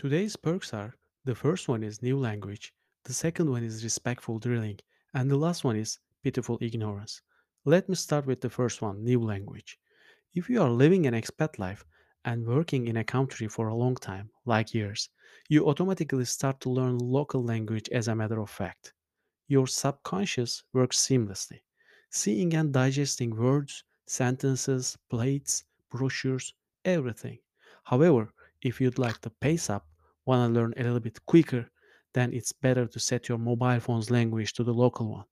[0.00, 2.72] Today's perks are the first one is new language,
[3.04, 4.78] the second one is respectful drilling,
[5.12, 7.20] and the last one is pitiful ignorance.
[7.66, 9.78] Let me start with the first one new language.
[10.34, 11.84] If you are living an expat life
[12.24, 15.10] and working in a country for a long time, like years,
[15.50, 18.94] you automatically start to learn local language as a matter of fact.
[19.48, 21.60] Your subconscious works seamlessly,
[22.08, 26.54] seeing and digesting words, sentences, plates, brochures,
[26.86, 27.40] everything.
[27.84, 28.32] However,
[28.62, 29.86] if you'd like to pace up,
[30.26, 31.70] want to learn a little bit quicker,
[32.14, 35.24] then it's better to set your mobile phone's language to the local one.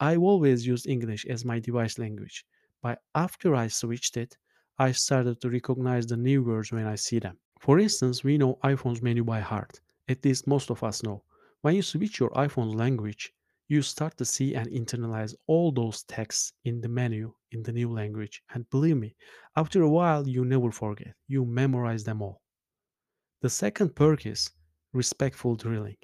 [0.00, 2.44] I've always used English as my device language,
[2.82, 4.36] but after I switched it,
[4.78, 7.38] I started to recognize the new words when I see them.
[7.60, 9.80] For instance, we know iPhone's menu by heart.
[10.08, 11.24] At least most of us know.
[11.62, 13.32] When you switch your iPhone's language,
[13.68, 17.90] you start to see and internalize all those texts in the menu in the new
[17.90, 18.42] language.
[18.52, 19.16] And believe me,
[19.56, 21.14] after a while, you never forget.
[21.28, 22.42] You memorize them all.
[23.44, 24.50] The second perk is
[24.94, 25.98] respectful drilling.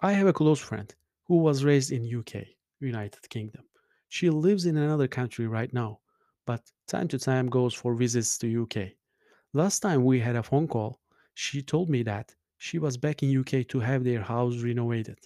[0.00, 0.88] I have a close friend
[1.26, 2.46] who was raised in UK,
[2.80, 3.64] United Kingdom.
[4.08, 6.00] She lives in another country right now,
[6.46, 8.92] but time to time goes for visits to UK.
[9.52, 10.98] Last time we had a phone call,
[11.34, 15.18] she told me that she was back in UK to have their house renovated.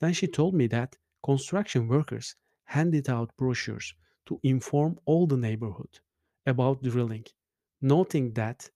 [0.00, 3.92] Then she told me that construction workers handed out brochures
[4.24, 6.00] to inform all the neighborhood
[6.46, 7.26] about drilling,
[7.82, 8.70] noting that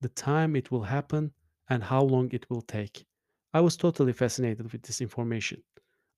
[0.00, 1.32] the time it will happen
[1.68, 3.06] and how long it will take.
[3.54, 5.62] I was totally fascinated with this information.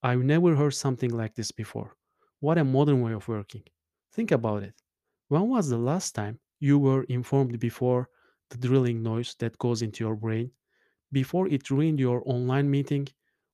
[0.03, 1.97] I've never heard something like this before.
[2.41, 3.65] What a modern way of working.
[4.13, 4.83] Think about it.
[5.29, 8.11] When was the last time you were informed before
[8.51, 10.53] the drilling noise that goes into your brain,
[11.13, 13.09] before it ruined your online meeting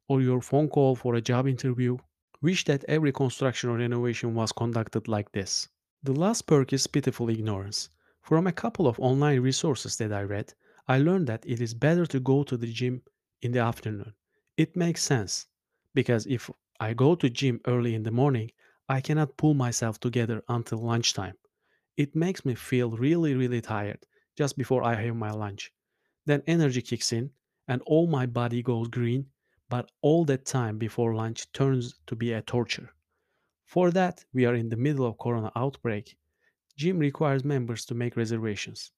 [0.09, 1.99] or your phone call for a job interview?
[2.43, 5.69] Wish that every construction or renovation was conducted like this.
[6.03, 7.91] The last perk is pitiful ignorance.
[8.27, 10.53] From a couple of online resources that I read,
[10.87, 13.01] I learned that it is better to go to the gym
[13.41, 14.13] in the afternoon.
[14.59, 15.47] It makes sense
[15.95, 18.51] because if I go to gym early in the morning,
[18.87, 21.39] I cannot pull myself together until lunchtime.
[21.97, 24.05] It makes me feel really really tired
[24.37, 25.73] just before I have my lunch.
[26.27, 27.31] Then energy kicks in
[27.69, 29.31] and all my body goes green,
[29.71, 32.93] but all that time before lunch turns to be a torture.
[33.67, 36.17] For that, we are in the middle of corona outbreak.
[36.77, 38.93] Gym requires members to make reservations.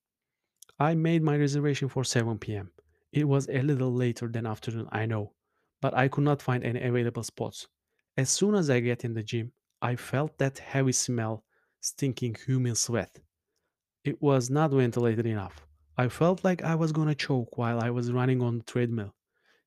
[0.78, 2.72] I made my reservation for 7 p.m.
[3.12, 5.34] It was a little later than afternoon, I know,
[5.80, 7.68] but I could not find any available spots.
[8.16, 9.52] As soon as I get in the gym,
[9.82, 11.44] I felt that heavy smell,
[11.80, 13.20] stinking human sweat.
[14.04, 15.64] It was not ventilated enough.
[15.96, 19.14] I felt like I was gonna choke while I was running on the treadmill.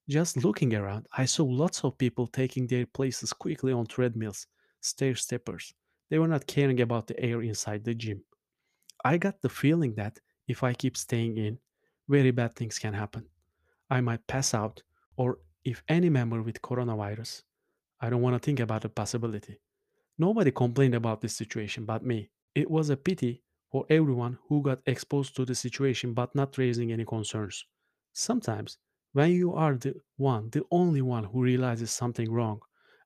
[0.09, 4.47] Just looking around, I saw lots of people taking their places quickly on treadmills,
[4.81, 5.73] stair steppers.
[6.11, 8.25] They were not caring about the air inside the gym.
[9.03, 11.59] I got the feeling that if I keep staying in,
[12.09, 13.29] very bad things can happen.
[13.89, 14.83] I might pass out,
[15.15, 17.43] or if any member with coronavirus,
[18.01, 19.61] I don't want to think about the possibility.
[20.17, 22.29] Nobody complained about this situation but me.
[22.55, 26.91] It was a pity for everyone who got exposed to the situation but not raising
[26.91, 27.65] any concerns.
[28.11, 28.77] Sometimes,
[29.13, 32.59] when you are the one, the only one who realizes something wrong,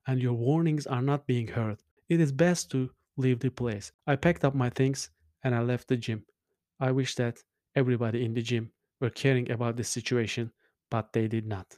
[0.08, 1.78] and your warnings are not being heard,
[2.08, 3.92] it is best to leave the place.
[4.06, 5.10] I packed up my things
[5.44, 6.26] and I left the gym.
[6.80, 7.44] I wish that
[7.76, 10.52] everybody in the gym were caring about this situation,
[10.90, 11.76] but they did not.